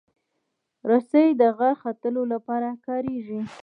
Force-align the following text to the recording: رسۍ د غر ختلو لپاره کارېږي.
رسۍ 0.89 1.27
د 1.41 1.41
غر 1.57 1.73
ختلو 1.83 2.21
لپاره 2.33 2.69
کارېږي. 2.85 3.39